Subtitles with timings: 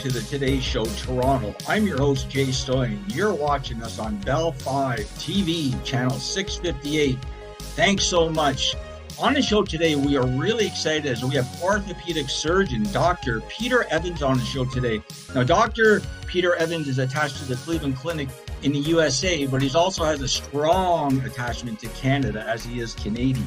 [0.00, 1.54] To the Today Show Toronto.
[1.68, 2.98] I'm your host, Jay Stoyan.
[3.14, 7.16] You're watching us on Bell 5 TV, channel 658.
[7.58, 8.74] Thanks so much.
[9.18, 13.40] On the show today, we are really excited as we have orthopedic surgeon Dr.
[13.42, 15.00] Peter Evans on the show today.
[15.34, 16.02] Now, Dr.
[16.26, 18.28] Peter Evans is attached to the Cleveland Clinic
[18.62, 22.94] in the USA, but he also has a strong attachment to Canada as he is
[22.94, 23.46] Canadian.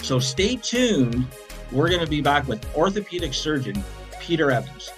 [0.00, 1.26] So stay tuned.
[1.70, 3.84] We're going to be back with orthopedic surgeon
[4.18, 4.90] Peter Evans.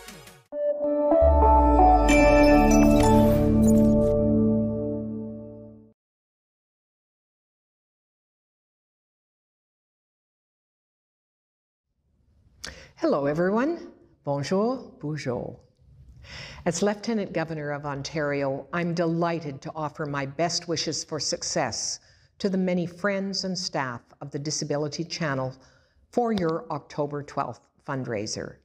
[13.08, 13.92] Hello, everyone.
[14.24, 15.60] Bonjour, bonjour.
[16.64, 22.00] As Lieutenant Governor of Ontario, I'm delighted to offer my best wishes for success
[22.40, 25.54] to the many friends and staff of the Disability Channel
[26.10, 28.56] for your October 12th fundraiser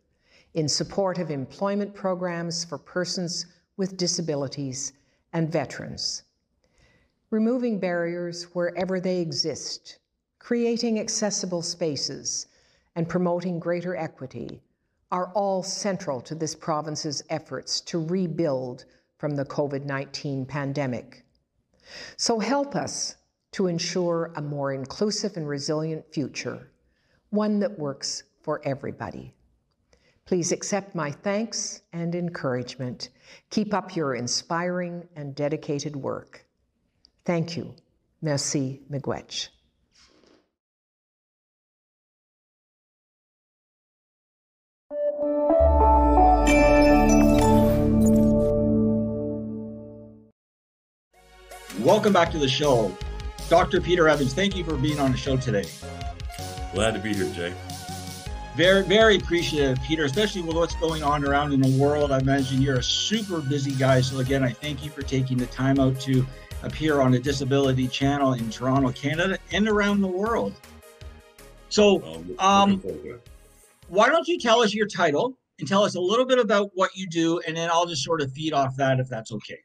[0.56, 3.46] in support of employment programs for persons
[3.78, 4.94] with disabilities
[5.34, 6.24] and veterans.
[7.30, 10.00] Removing barriers wherever they exist,
[10.40, 12.48] creating accessible spaces,
[12.96, 14.62] and promoting greater equity
[15.12, 18.86] are all central to this province's efforts to rebuild
[19.18, 21.24] from the COVID 19 pandemic.
[22.18, 23.16] So help us
[23.52, 26.72] to ensure a more inclusive and resilient future,
[27.30, 29.34] one that works for everybody.
[30.26, 33.10] Please accept my thanks and encouragement.
[33.50, 36.46] Keep up your inspiring and dedicated work.
[37.26, 37.76] Thank you.
[38.22, 39.50] Merci, Miigwech.
[51.92, 52.98] Welcome back to the show.
[53.50, 53.82] Dr.
[53.82, 55.66] Peter Evans, thank you for being on the show today.
[56.74, 57.54] Glad to be here, Jay.
[58.56, 62.14] Very, very appreciative, Peter, especially with what's going on around in the world.
[62.14, 64.00] I mentioned you're a super busy guy.
[64.00, 66.26] So, again, I thank you for taking the time out to
[66.64, 70.54] appear on the Disability Channel in Toronto, Canada, and around the world.
[71.68, 72.82] So, um,
[73.90, 76.92] why don't you tell us your title and tell us a little bit about what
[76.96, 79.60] you do, and then I'll just sort of feed off that if that's okay.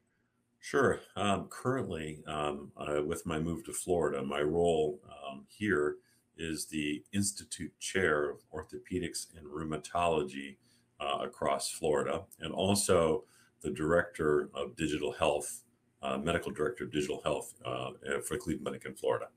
[0.60, 1.00] Sure.
[1.14, 5.96] Um, currently, um, uh, with my move to Florida, my role um, here
[6.36, 10.56] is the Institute Chair of Orthopedics and Rheumatology
[11.00, 13.24] uh, across Florida, and also
[13.62, 15.62] the Director of Digital Health,
[16.02, 17.90] uh, Medical Director of Digital Health uh,
[18.26, 19.28] for Cleveland Clinic in Florida.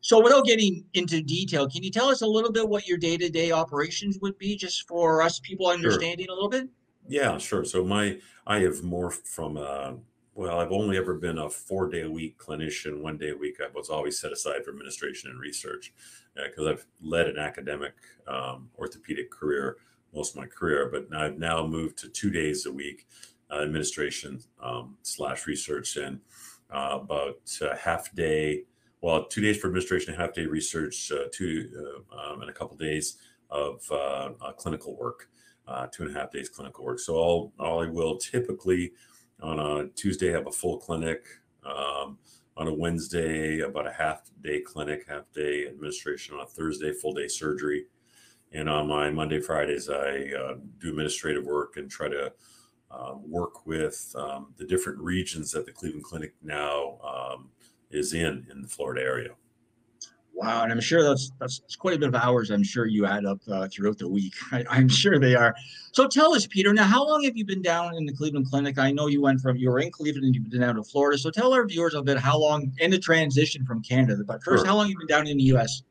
[0.00, 3.50] So, without getting into detail, can you tell us a little bit what your day-to-day
[3.50, 6.32] operations would be, just for us people understanding sure.
[6.32, 6.68] a little bit?
[7.08, 7.64] Yeah, sure.
[7.64, 9.94] So my I have morphed from uh,
[10.34, 13.00] well, I've only ever been a four day a week clinician.
[13.00, 15.92] One day a week, I was always set aside for administration and research
[16.34, 17.94] because uh, I've led an academic
[18.28, 19.78] um, orthopedic career
[20.14, 20.90] most of my career.
[20.92, 23.06] But I've now moved to two days a week
[23.50, 26.20] uh, administration um, slash research and
[26.70, 27.40] uh, about
[27.80, 28.64] half day.
[29.00, 32.76] Well, two days for administration, half day research, uh, two uh, um, and a couple
[32.76, 33.16] days
[33.50, 33.80] of
[34.58, 35.30] clinical work.
[35.92, 36.98] Two and a half days clinical work.
[36.98, 38.92] So all, all I will typically
[39.40, 41.24] on a Tuesday, have a full clinic.
[41.64, 42.18] Um,
[42.56, 46.34] on a Wednesday, about a half day clinic, half day administration.
[46.34, 47.86] On a Thursday, full day surgery.
[48.52, 52.32] And on my Monday, Fridays, I uh, do administrative work and try to
[52.90, 57.50] uh, work with um, the different regions that the Cleveland Clinic now um,
[57.90, 59.30] is in in the Florida area.
[60.38, 62.50] Wow, and I'm sure that's that's, that's quite a bit of hours.
[62.50, 64.34] I'm sure you add up uh, throughout the week.
[64.52, 65.52] I, am sure they are.
[65.90, 66.72] So tell us, Peter.
[66.72, 68.78] Now, how long have you been down in the Cleveland Clinic?
[68.78, 71.18] I know you went from you were in Cleveland and you've been down to Florida.
[71.18, 74.22] So tell our viewers a bit how long in the transition from Canada.
[74.24, 74.68] But first, sure.
[74.68, 75.82] how long have you been down in the U.S.?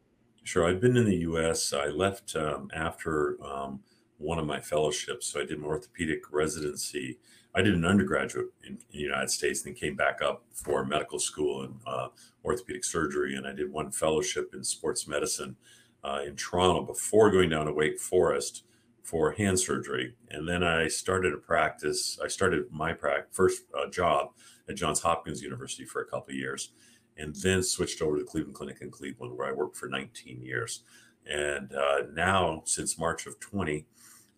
[0.45, 1.73] Sure, I've been in the U.S.
[1.73, 3.81] I left um, after um,
[4.17, 7.17] one of my fellowships, so I did an orthopedic residency
[7.55, 10.85] I did an undergraduate in, in, the United States and then came back up for
[10.85, 12.09] medical school and uh,
[12.45, 13.35] orthopedic surgery.
[13.35, 15.55] And I did one fellowship in sports medicine
[16.03, 18.63] uh, in Toronto before going down to Wake Forest
[19.03, 20.15] for hand surgery.
[20.29, 22.19] And then I started a practice.
[22.23, 22.95] I started my
[23.31, 24.31] first uh, job
[24.69, 26.71] at Johns Hopkins University for a couple of years
[27.17, 30.83] and then switched over to Cleveland Clinic in Cleveland, where I worked for 19 years.
[31.29, 33.85] And uh, now, since March of 20,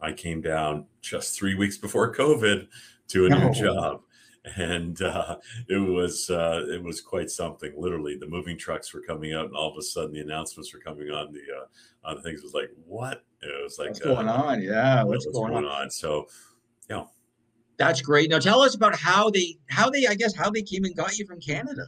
[0.02, 2.68] I came down just three weeks before COVID
[3.10, 3.48] to a no.
[3.48, 4.02] new job
[4.58, 7.74] and uh, it was uh, it was quite something.
[7.76, 10.80] Literally, the moving trucks were coming out, and all of a sudden, the announcements were
[10.80, 12.40] coming on the uh, on the things.
[12.40, 13.24] It was like, what?
[13.42, 14.62] It was like, what's going uh, on?
[14.62, 15.84] Yeah, what's, what's going, going on?
[15.84, 15.92] on?
[15.92, 16.28] So,
[16.90, 17.04] yeah,
[17.78, 18.30] that's great.
[18.30, 21.18] Now, tell us about how they how they I guess how they came and got
[21.18, 21.86] you from Canada.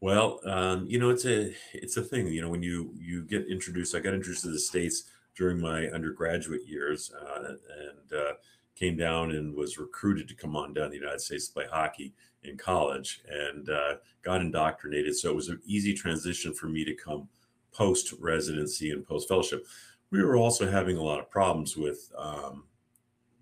[0.00, 2.26] Well, um, you know, it's a it's a thing.
[2.28, 5.04] You know, when you you get introduced, I got introduced to the states
[5.36, 8.32] during my undergraduate years uh, and uh,
[8.78, 11.66] came down and was recruited to come on down to the United States to play
[11.70, 12.12] hockey
[12.44, 15.16] in college and uh, got indoctrinated.
[15.16, 17.28] So it was an easy transition for me to come
[17.72, 19.66] post residency and post fellowship.
[20.10, 22.64] We were also having a lot of problems with um,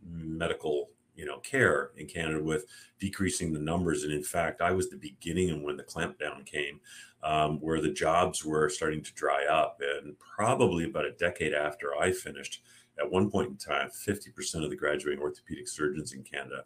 [0.04, 2.66] medical you know care in Canada with
[3.00, 4.04] decreasing the numbers.
[4.04, 6.80] And in fact, I was the beginning and when the clampdown came,
[7.22, 9.80] um, where the jobs were starting to dry up.
[9.80, 12.62] And probably about a decade after I finished,
[12.98, 16.64] at one point in time, 50% of the graduating orthopedic surgeons in Canada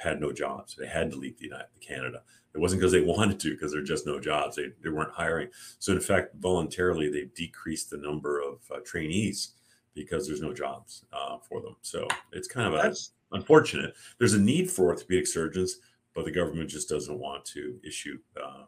[0.00, 0.76] had no jobs.
[0.78, 2.22] They had to leave the United Canada.
[2.54, 4.56] It wasn't because they wanted to, because there are just no jobs.
[4.56, 5.48] They, they weren't hiring.
[5.78, 9.52] So in fact, voluntarily, they decreased the number of uh, trainees
[9.94, 11.76] because there's no jobs uh, for them.
[11.82, 12.94] So it's kind of a,
[13.32, 13.94] unfortunate.
[14.18, 15.78] There's a need for orthopedic surgeons,
[16.14, 18.18] but the government just doesn't want to issue.
[18.36, 18.64] Uh,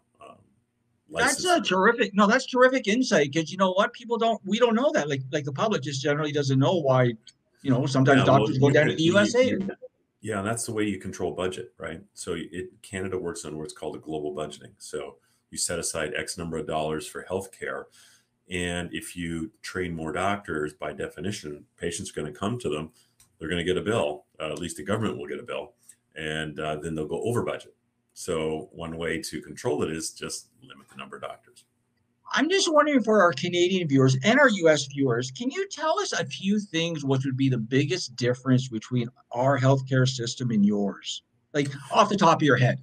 [1.20, 2.14] um, that's a terrific.
[2.14, 4.40] No, that's terrific insight because you know what people don't.
[4.44, 5.08] We don't know that.
[5.08, 7.14] Like like the public just generally doesn't know why.
[7.62, 9.50] You know, sometimes yeah, doctors well, go down to the USA.
[9.50, 9.70] You,
[10.20, 12.00] yeah, and that's the way you control budget, right?
[12.14, 14.72] So it Canada works on what's called a global budgeting.
[14.78, 15.16] So
[15.50, 17.84] you set aside X number of dollars for healthcare.
[18.50, 22.90] And if you train more doctors, by definition, patients are going to come to them
[23.42, 24.26] they're going to get a bill.
[24.38, 25.72] Uh, at least the government will get a bill,
[26.14, 27.74] and uh, then they'll go over budget.
[28.14, 31.64] So one way to control it is just limit the number of doctors.
[32.34, 36.12] I'm just wondering for our Canadian viewers and our US viewers, can you tell us
[36.12, 41.22] a few things what would be the biggest difference between our healthcare system and yours?
[41.52, 42.82] Like off the top of your head.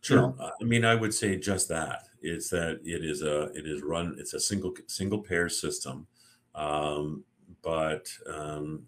[0.00, 0.16] Sure.
[0.16, 0.50] You know?
[0.60, 2.04] I mean, I would say just that.
[2.22, 6.06] It's that it is a it is run, it's a single single payer system.
[6.54, 7.24] Um,
[7.62, 8.86] but um,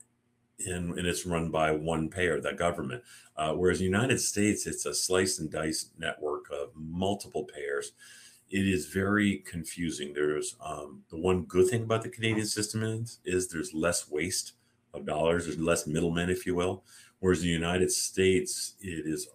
[0.66, 3.02] and, and it's run by one payer, the government.
[3.36, 7.92] Uh, whereas the United States, it's a slice and dice network of multiple payers.
[8.50, 10.12] It is very confusing.
[10.14, 14.52] There's um, the one good thing about the Canadian system is, is there's less waste
[14.94, 15.44] of dollars.
[15.44, 16.82] There's less middlemen, if you will.
[17.20, 19.28] Whereas the United States, it is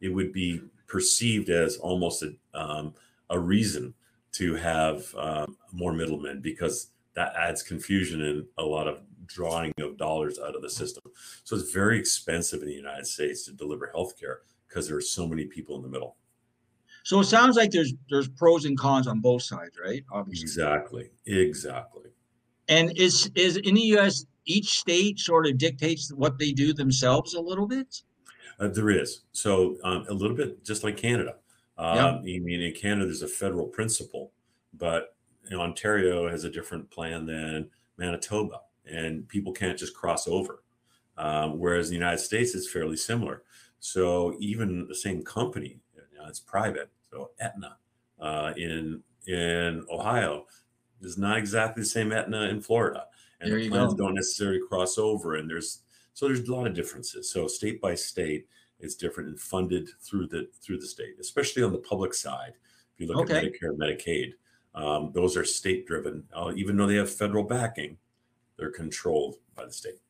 [0.00, 2.94] it would be perceived as almost a, um,
[3.30, 3.94] a reason
[4.32, 9.96] to have um, more middlemen because that adds confusion and a lot of drawing of
[9.96, 11.04] dollars out of the system.
[11.44, 14.38] So it's very expensive in the United States to deliver healthcare
[14.68, 16.16] because there are so many people in the middle.
[17.04, 20.04] So it sounds like there's there's pros and cons on both sides, right?
[20.10, 20.42] Obviously.
[20.42, 21.10] Exactly.
[21.26, 22.10] Exactly.
[22.68, 24.26] And is is in the U.S.
[24.44, 28.02] each state sort of dictates what they do themselves a little bit.
[28.60, 31.36] Uh, there is so um, a little bit just like Canada.
[31.78, 32.06] Um, yeah.
[32.06, 34.32] I mean, in Canada, there's a federal principle,
[34.74, 35.14] but
[35.48, 38.60] you know, Ontario has a different plan than Manitoba
[38.90, 40.62] and people can't just cross over.
[41.16, 43.42] Um, whereas in the United States, it's fairly similar.
[43.80, 46.90] So even the same company, you know, it's private.
[47.10, 47.76] So Aetna
[48.20, 50.46] uh, in in Ohio
[51.00, 53.06] is not exactly the same Aetna in Florida,
[53.40, 54.04] and there the plans go.
[54.04, 55.36] don't necessarily cross over.
[55.36, 55.82] And there's
[56.14, 57.30] so there's a lot of differences.
[57.30, 58.46] So state by state,
[58.80, 62.54] it's different and funded through the through the state, especially on the public side.
[62.94, 63.38] If you look okay.
[63.38, 64.32] at Medicare, Medicaid,
[64.74, 67.96] um, those are state driven, uh, even though they have federal backing
[68.58, 70.00] they're controlled by the state.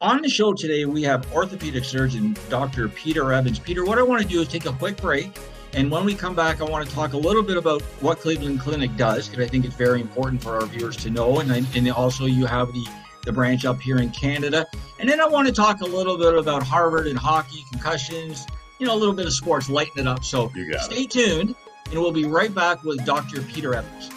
[0.00, 2.88] On the show today, we have orthopedic surgeon Dr.
[2.88, 3.58] Peter Evans.
[3.58, 5.36] Peter, what I want to do is take a quick break.
[5.74, 8.60] And when we come back, I want to talk a little bit about what Cleveland
[8.60, 11.40] Clinic does, because I think it's very important for our viewers to know.
[11.40, 12.86] And, and also, you have the,
[13.24, 14.66] the branch up here in Canada.
[15.00, 18.46] And then I want to talk a little bit about Harvard and hockey, concussions,
[18.78, 20.24] you know, a little bit of sports, lighten it up.
[20.24, 21.10] So stay it.
[21.10, 21.56] tuned,
[21.90, 23.42] and we'll be right back with Dr.
[23.42, 24.10] Peter Evans.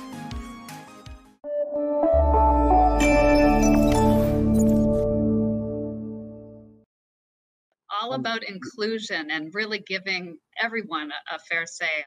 [8.11, 12.05] All um, about inclusion and really giving everyone a, a fair say.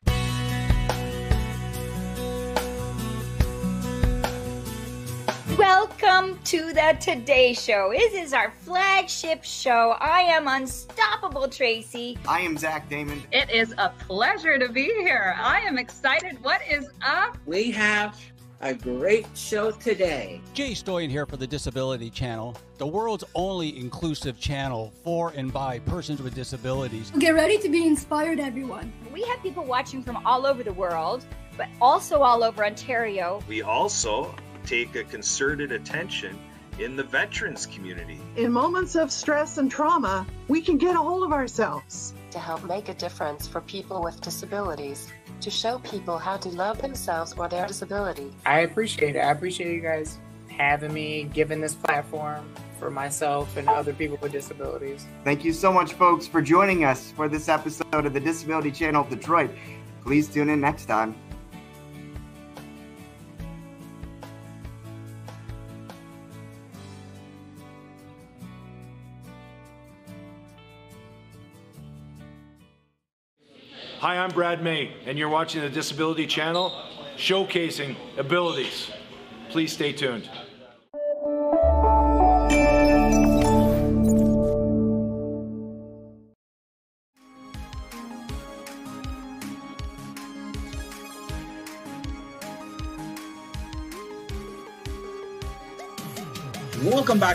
[5.57, 7.93] Welcome to the Today Show.
[7.97, 9.97] This is our flagship show.
[10.01, 12.19] I am Unstoppable Tracy.
[12.29, 13.23] I am Zach Damon.
[13.33, 15.35] It is a pleasure to be here.
[15.39, 16.43] I am excited.
[16.43, 17.39] What is up?
[17.47, 18.21] We have
[18.61, 20.41] a great show today.
[20.53, 25.79] Jay Stoyan here for the Disability Channel, the world's only inclusive channel for and by
[25.81, 27.11] persons with disabilities.
[27.19, 28.93] Get ready to be inspired, everyone.
[29.13, 31.25] We have people watching from all over the world,
[31.57, 33.43] but also all over Ontario.
[33.49, 34.35] We also
[34.65, 36.39] take a concerted attention
[36.79, 38.21] in the veterans community.
[38.37, 42.65] In moments of stress and trauma, we can get a hold of ourselves to help
[42.65, 45.13] make a difference for people with disabilities
[45.45, 48.33] to show people how to love themselves or their disability.
[48.47, 49.19] I appreciate it.
[49.19, 52.49] I appreciate you guys having me, giving this platform
[52.79, 55.07] for myself and other people with disabilities.
[55.23, 59.03] Thank you so much, folks, for joining us for this episode of the Disability Channel
[59.03, 59.51] of Detroit.
[60.03, 61.15] Please tune in next time.
[74.05, 76.71] Hi, I'm Brad May, and you're watching the Disability Channel,
[77.17, 78.91] showcasing abilities.
[79.49, 80.29] Please stay tuned.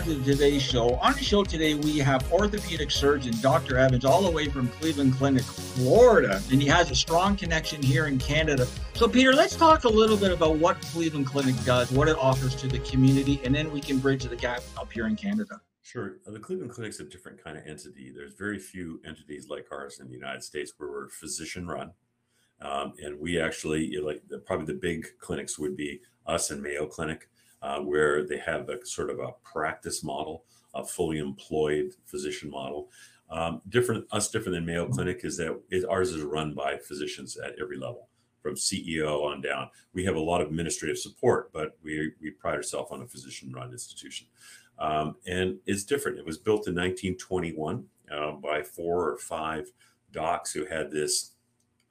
[0.00, 0.94] Back to today's show.
[0.96, 3.76] On the show today, we have orthopedic surgeon Dr.
[3.76, 8.06] Evans, all the way from Cleveland Clinic, Florida, and he has a strong connection here
[8.06, 8.66] in Canada.
[8.94, 12.54] So, Peter, let's talk a little bit about what Cleveland Clinic does, what it offers
[12.56, 15.60] to the community, and then we can bridge the gap up here in Canada.
[15.82, 16.16] Sure.
[16.26, 18.10] Uh, The Cleveland Clinic's a different kind of entity.
[18.14, 21.92] There's very few entities like ours in the United States where we're physician run.
[22.62, 27.28] Um, and we actually, like probably the big clinics would be us and Mayo Clinic,
[27.62, 32.88] uh, where they have a sort of a practice model, a fully employed physician model.
[33.30, 37.36] Um, different, us different than Mayo Clinic is that it, ours is run by physicians
[37.36, 38.08] at every level,
[38.42, 39.68] from CEO on down.
[39.92, 43.70] We have a lot of administrative support, but we we pride ourselves on a physician-run
[43.70, 44.26] institution.
[44.78, 46.18] Um, and it's different.
[46.18, 49.70] It was built in 1921 uh, by four or five
[50.10, 51.32] docs who had this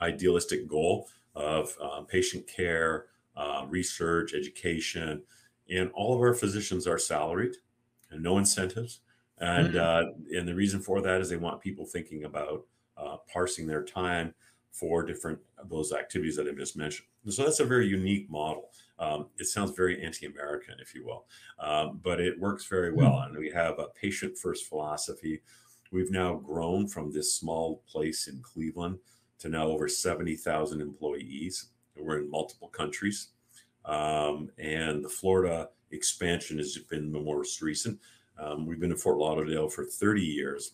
[0.01, 3.05] idealistic goal of uh, patient care,
[3.37, 5.21] uh, research, education,
[5.69, 7.55] and all of our physicians are salaried
[8.11, 9.01] and no incentives.
[9.39, 10.03] And uh,
[10.35, 12.65] and the reason for that is they want people thinking about
[12.97, 14.33] uh, parsing their time
[14.71, 17.07] for different those activities that I just mentioned.
[17.23, 18.69] And so that's a very unique model.
[18.97, 21.25] Um, it sounds very anti-American, if you will,
[21.59, 23.19] um, but it works very well.
[23.19, 25.41] And we have a patient-first philosophy.
[25.91, 28.99] We've now grown from this small place in Cleveland
[29.39, 31.67] to now over 70,000 employees.
[31.97, 33.29] We're in multiple countries.
[33.89, 37.99] Um, and the Florida expansion has been the most recent.
[38.37, 40.73] Um, we've been in Fort Lauderdale for 30 years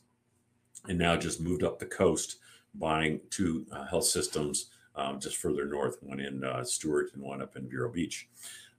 [0.90, 2.38] and now just moved up the coast,
[2.76, 7.42] buying two uh, health systems um, just further north, one in uh, Stuart and one
[7.42, 8.28] up in Vero Beach.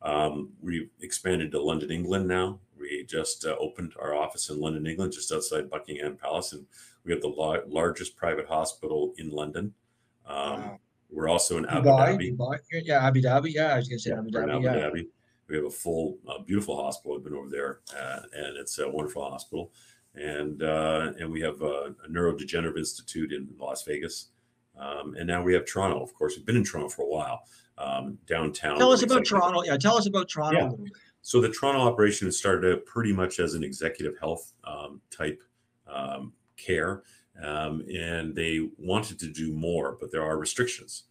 [0.02, 2.58] Um, we've expanded to London, England now.
[2.78, 6.66] We just uh, opened our office in London, England, just outside Buckingham Palace, and
[7.04, 9.72] we have the la- largest private hospital in London.
[10.26, 10.80] Um, Wow.
[11.10, 12.36] We're also in Abu Dubai, Dhabi.
[12.36, 13.52] Dubai, yeah, Abu Dhabi.
[13.52, 14.54] Yeah, I was going to say Abu Dhabi.
[14.54, 14.74] Abu Yeah.
[14.74, 15.06] Dhabi.
[15.48, 17.16] We have a full, uh, beautiful hospital.
[17.16, 19.72] I've been over there, uh, and it's a wonderful hospital.
[20.14, 24.30] And uh, and we have a, a neurodegenerative institute in Las Vegas,
[24.76, 26.02] um, and now we have Toronto.
[26.02, 27.42] Of course, we've been in Toronto for a while.
[27.78, 28.78] Um, downtown.
[28.78, 29.62] Tell us about Toronto.
[29.62, 30.78] Yeah, tell us about Toronto.
[30.80, 30.90] Yeah.
[31.20, 35.42] So the Toronto operation started out pretty much as an executive health um, type
[35.86, 37.02] um, care,
[37.42, 41.04] um, and they wanted to do more, but there are restrictions.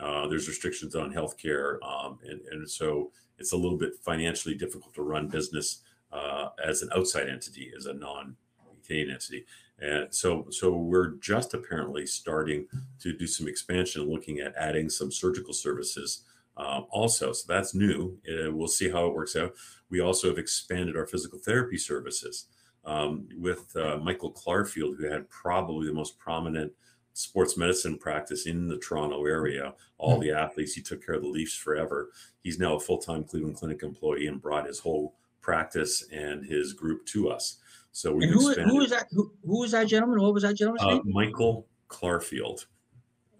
[0.00, 4.94] Uh, there's restrictions on healthcare, um, and, and so it's a little bit financially difficult
[4.94, 9.44] to run business uh, as an outside entity, as a non-Canadian entity.
[9.78, 12.66] And so, so we're just apparently starting
[13.00, 16.24] to do some expansion, looking at adding some surgical services
[16.56, 17.32] um, also.
[17.32, 18.18] So that's new.
[18.28, 19.54] Uh, we'll see how it works out.
[19.90, 22.46] We also have expanded our physical therapy services
[22.84, 26.72] um, with uh, Michael Clarfield, who had probably the most prominent
[27.14, 29.74] sports medicine practice in the Toronto area.
[29.98, 32.10] All the athletes, he took care of the Leafs forever.
[32.42, 36.72] He's now a full time Cleveland Clinic employee and brought his whole practice and his
[36.72, 37.58] group to us.
[37.92, 38.72] So we've And who, expanded.
[38.72, 39.06] who is that?
[39.10, 40.20] Who, who was that gentleman?
[40.22, 41.12] What was that gentleman's Uh, name?
[41.12, 42.64] Michael Clarfield.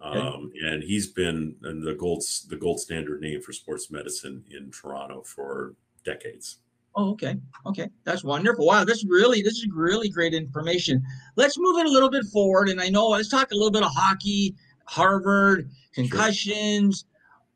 [0.05, 0.19] Okay.
[0.19, 5.23] Um, and he's been the gold the gold standard name for sports medicine in Toronto
[5.23, 6.57] for decades.
[6.95, 7.35] Oh, okay.
[7.65, 7.89] Okay.
[8.03, 8.65] That's wonderful.
[8.65, 8.83] Wow.
[8.83, 11.01] This really, this is really great information.
[11.35, 12.69] Let's move it a little bit forward.
[12.69, 17.05] And I know, let's talk a little bit of hockey, Harvard, concussions.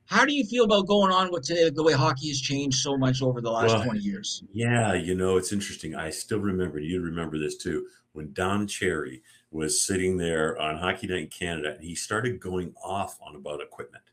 [0.05, 2.97] How do you feel about going on with today, the way hockey has changed so
[2.97, 4.41] much over the last Well, 20 years?
[4.53, 5.95] Yeah, you know, it's interesting.
[5.95, 11.07] I still remember, you remember this too, when Don Cherry was sitting there on Hockey
[11.07, 14.03] Night in Canada and he started going off on about equipment.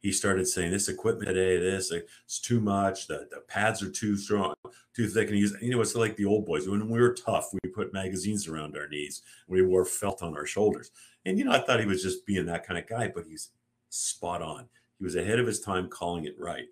[0.00, 3.06] He started saying, This equipment today, this, it's too much.
[3.06, 4.54] The, the pads are too strong,
[4.94, 5.28] too thick.
[5.28, 6.68] And he's, you know, it's like the old boys.
[6.68, 10.46] When we were tough, we put magazines around our knees, we wore felt on our
[10.46, 10.90] shoulders.
[11.26, 13.50] And, you know, I thought he was just being that kind of guy, but he's
[13.90, 14.66] spot on.
[14.98, 16.66] He was ahead of his time calling it right.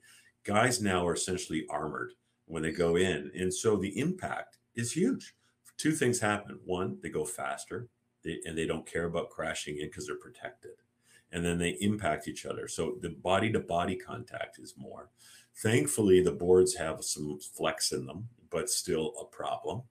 [0.45, 2.13] Guys now are essentially armored
[2.47, 3.31] when they go in.
[3.35, 5.35] And so the impact is huge.
[5.77, 6.59] Two things happen.
[6.65, 7.89] One, they go faster
[8.25, 10.73] they, and they don't care about crashing in because they're protected.
[11.33, 12.69] And then they impact each other.
[12.69, 15.11] So the body to body contact is more.
[15.57, 19.83] Thankfully, the boards have some flex in them, but still a problem.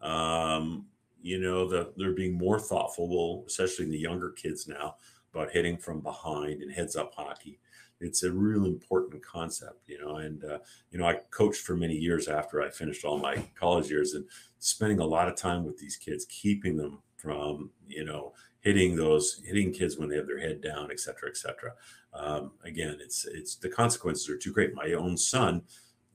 [0.00, 0.86] Um,
[1.22, 4.96] you know, the, they're being more thoughtful, well, especially in the younger kids now,
[5.32, 7.60] about hitting from behind and heads up hockey
[8.00, 10.16] it's a real important concept, you know.
[10.16, 10.58] And uh,
[10.90, 14.24] you know, I coached for many years after I finished all my college years, and
[14.58, 19.40] spending a lot of time with these kids, keeping them from you know hitting those
[19.44, 21.72] hitting kids when they have their head down, et cetera, et cetera.
[22.12, 24.74] Um, again, it's it's the consequences are too great.
[24.74, 25.62] My own son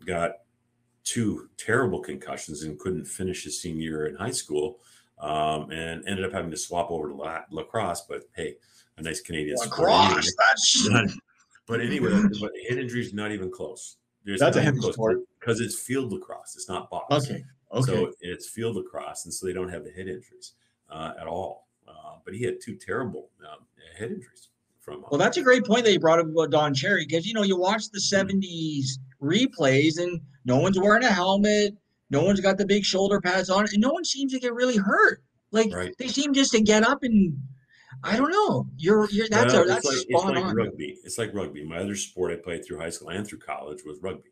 [0.05, 0.31] got
[1.03, 4.79] two terrible concussions and couldn't finish his senior year in high school,
[5.19, 8.01] um, and ended up having to swap over to la- lacrosse.
[8.07, 8.55] But hey,
[8.97, 10.33] a nice Canadian lacrosse.
[10.37, 10.87] That's
[11.67, 13.97] but anyway, but head injury is not even close.
[14.23, 15.19] There's That's a not heavy close sport.
[15.39, 16.55] because it's field lacrosse.
[16.55, 17.13] It's not box.
[17.13, 17.43] Okay.
[17.71, 17.91] Okay.
[17.93, 20.53] So it's field lacrosse, and so they don't have the head injuries
[20.89, 21.64] uh, at all.
[22.15, 23.65] Uh, but he had two terrible um,
[23.97, 24.49] head injuries
[24.81, 25.03] from.
[25.03, 27.33] Uh, Well, that's a great point that you brought up about Don Cherry because you
[27.33, 28.37] know you watch the Mm-hmm.
[28.39, 31.75] '70s replays and no one's wearing a helmet,
[32.09, 34.77] no one's got the big shoulder pads on, and no one seems to get really
[34.77, 35.21] hurt.
[35.51, 35.95] Like Right.
[35.97, 37.37] they seem just to get up and
[38.03, 38.67] I don't know.
[38.77, 40.55] You're you're that's Well, a, that's like, it's like on.
[40.55, 40.97] rugby.
[41.03, 41.63] It's like rugby.
[41.63, 44.29] My other sport I played through high school and through college was rugby.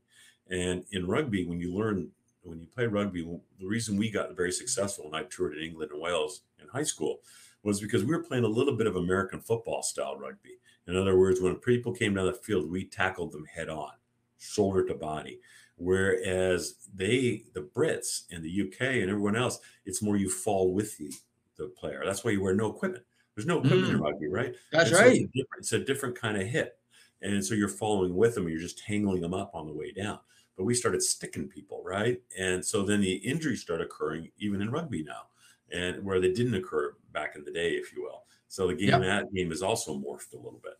[0.49, 2.11] And in rugby, when you learn,
[2.43, 3.21] when you play rugby,
[3.59, 6.83] the reason we got very successful when I toured in England and Wales in high
[6.83, 7.19] school
[7.63, 10.57] was because we were playing a little bit of American football style rugby.
[10.87, 13.93] In other words, when people came down the field, we tackled them head on,
[14.37, 15.39] shoulder to body.
[15.77, 20.97] Whereas they, the Brits and the UK and everyone else, it's more you fall with
[20.97, 21.11] the,
[21.57, 22.03] the player.
[22.05, 23.05] That's why you wear no equipment.
[23.35, 24.03] There's no equipment in Mm.
[24.03, 24.55] rugby, right?
[24.71, 25.29] That's so it's a right.
[25.57, 26.77] It's a different kind of hit.
[27.21, 30.19] And so you're following with them, you're just tangling them up on the way down.
[30.57, 32.21] But we started sticking people, right?
[32.37, 35.27] And so then the injuries start occurring even in rugby now,
[35.71, 38.25] and where they didn't occur back in the day, if you will.
[38.47, 39.01] So the game Yep.
[39.01, 40.73] that game is also morphed a little bit.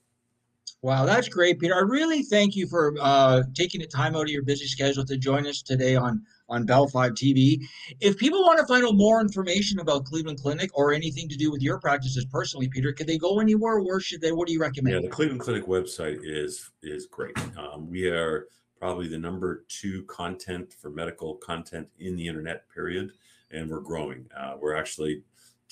[0.82, 1.76] Wow, that's great, Peter.
[1.76, 5.16] I really thank you for uh, taking the time out of your busy schedule to
[5.16, 7.58] join us today on on Bell Five TV.
[8.02, 11.50] If people want to find out more information about Cleveland Clinic or anything to do
[11.52, 13.80] with your practices personally, Peter, could they go anywhere?
[13.80, 14.34] Where should they?
[14.34, 14.96] What do you recommend?
[14.96, 17.38] Yeah, the Cleveland Clinic website is is great.
[17.58, 22.70] Um, we are probably the number two content for medical content in the internet.
[22.70, 23.14] Period,
[23.52, 24.28] and we're growing.
[24.38, 25.24] Uh, we're actually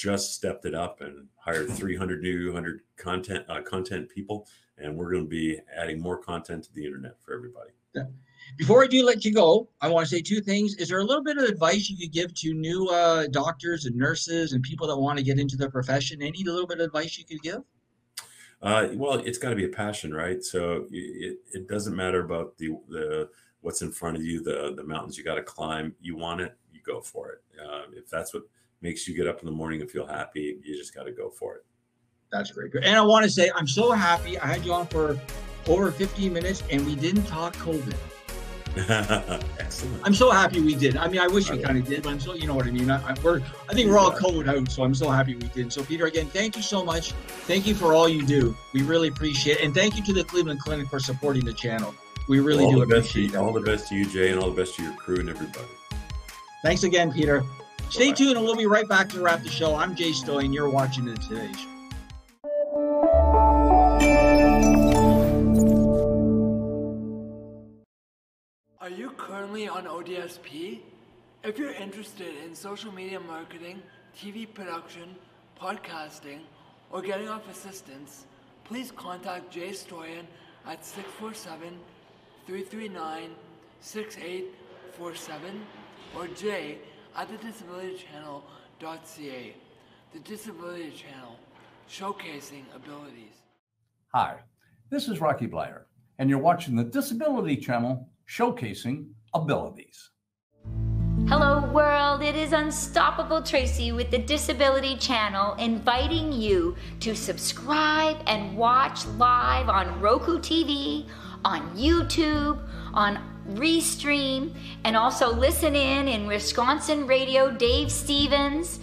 [0.02, 5.12] just stepped it up and hired 300 new 100 content uh, content people, and we're
[5.12, 7.70] going to be adding more content to the internet for everybody.
[8.58, 10.76] Before I do let you go, I want to say two things.
[10.76, 13.96] Is there a little bit of advice you could give to new uh, doctors and
[13.96, 16.22] nurses and people that want to get into the profession?
[16.22, 17.62] Any little bit of advice you could give?
[18.62, 20.44] Uh, well, it's got to be a passion, right?
[20.44, 23.30] So it, it doesn't matter about the the
[23.62, 25.96] what's in front of you, the the mountains you got to climb.
[26.02, 27.42] You want it, you go for it.
[27.60, 28.44] Uh, if that's what
[28.82, 31.30] makes you get up in the morning and feel happy, you just got to go
[31.30, 31.66] for it.
[32.32, 32.74] That's great.
[32.76, 34.40] And I want to say I'm so happy.
[34.40, 35.20] I had you on for
[35.68, 37.96] over 15 minutes and we didn't talk COVID.
[39.60, 40.02] Excellent.
[40.06, 40.96] I'm so happy we did.
[40.96, 42.72] I mean, I wish we kind of did, but I'm so you know what I
[42.72, 42.90] mean.
[42.90, 45.74] I, I, we're I think we're all COVID out, so I'm so happy we did.
[45.74, 47.12] So Peter, again, thank you so much.
[47.48, 48.56] Thank you for all you do.
[48.72, 51.94] We really appreciate it, and thank you to the Cleveland Clinic for supporting the channel.
[52.30, 54.62] We really all do appreciate you, all the best to you, Jay, and all the
[54.62, 55.68] best to your crew and everybody.
[56.62, 57.44] Thanks again, Peter.
[57.90, 59.76] Stay tuned, and we'll be right back to wrap the show.
[59.76, 61.68] I'm Jay Stoy, and you're watching the Today Show.
[68.80, 70.82] Are you currently on ODSP?
[71.44, 73.82] If you're interested in social media marketing,
[74.16, 75.16] TV production,
[75.60, 76.42] podcasting,
[76.92, 78.28] or getting off assistance,
[78.66, 80.26] please contact Jay Stoyan
[80.68, 81.80] at 647
[82.46, 83.32] 339
[83.80, 85.62] 6847
[86.18, 86.78] or Jay
[87.16, 89.56] at thedisabilitychannel.ca.
[90.14, 91.38] The Disability Channel,
[91.90, 93.46] showcasing abilities.
[94.14, 94.40] Hi,
[94.90, 95.84] this is Rocky Bleier,
[96.20, 100.10] and you're watching the Disability Channel showcasing abilities.
[101.28, 102.22] Hello, world.
[102.22, 109.70] It is Unstoppable Tracy with the Disability Channel inviting you to subscribe and watch live
[109.70, 111.08] on Roku TV,
[111.44, 112.60] on YouTube,
[112.94, 113.20] on
[113.52, 118.80] Restream, and also listen in in Wisconsin Radio, Dave Stevens,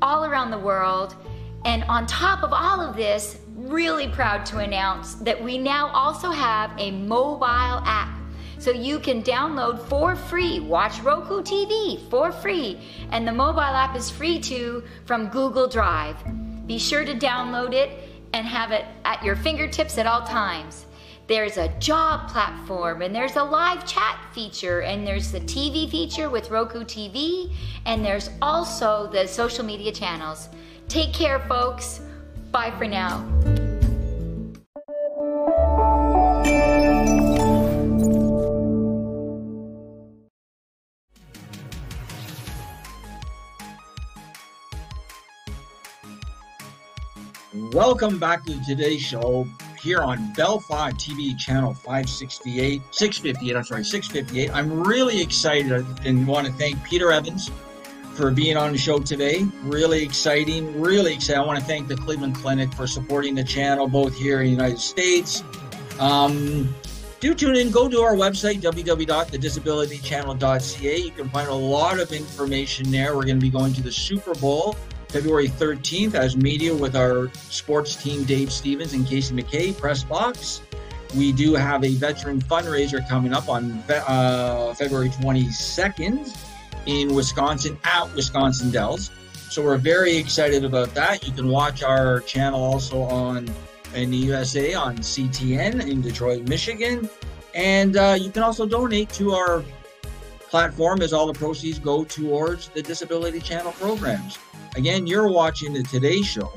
[0.00, 1.14] all around the world.
[1.64, 6.30] And on top of all of this, really proud to announce that we now also
[6.30, 8.18] have a mobile app.
[8.58, 12.78] So you can download for free, watch Roku TV for free,
[13.10, 16.16] and the mobile app is free too from Google Drive.
[16.66, 17.90] Be sure to download it
[18.32, 20.86] and have it at your fingertips at all times.
[21.32, 26.28] There's a job platform, and there's a live chat feature, and there's the TV feature
[26.28, 27.50] with Roku TV,
[27.86, 30.50] and there's also the social media channels.
[30.88, 32.02] Take care, folks.
[32.50, 33.26] Bye for now.
[47.72, 49.48] Welcome back to today's show
[49.82, 54.54] here on Bell 5 TV channel 568, 658, I'm sorry, 658.
[54.54, 57.50] I'm really excited and want to thank Peter Evans
[58.14, 59.44] for being on the show today.
[59.64, 61.42] Really exciting, really exciting.
[61.42, 64.52] I want to thank the Cleveland Clinic for supporting the channel both here in the
[64.52, 65.42] United States.
[65.98, 66.72] Um,
[67.18, 67.72] do tune in.
[67.72, 70.96] Go to our website, www.thedisabilitychannel.ca.
[70.96, 73.16] You can find a lot of information there.
[73.16, 74.76] We're going to be going to the Super Bowl
[75.12, 80.62] February 13th as media with our sports team, Dave Stevens and Casey McKay, press box.
[81.14, 86.34] We do have a veteran fundraiser coming up on uh, February 22nd
[86.86, 89.10] in Wisconsin at Wisconsin Dells.
[89.50, 91.26] So we're very excited about that.
[91.26, 93.50] You can watch our channel also on
[93.94, 97.10] in the USA on CTN in Detroit, Michigan.
[97.54, 99.62] And uh, you can also donate to our
[100.52, 104.38] platform as all the proceeds go towards the Disability Channel programs.
[104.76, 106.52] Again, you're watching the Today Show.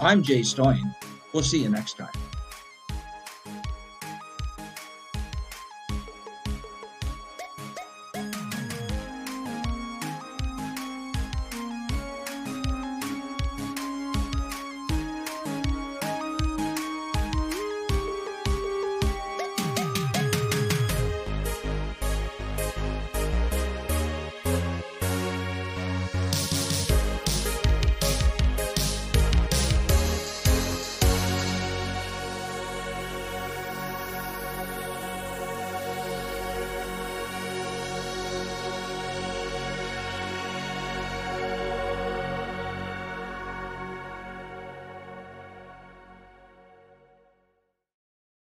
[0.00, 0.94] I'm Jay Stoyan.
[1.34, 2.08] We'll see you next time.